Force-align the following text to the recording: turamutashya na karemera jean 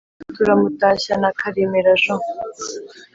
turamutashya 0.35 1.13
na 1.21 1.29
karemera 1.39 1.91
jean 2.01 2.21